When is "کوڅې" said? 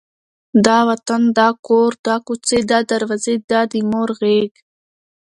2.25-2.59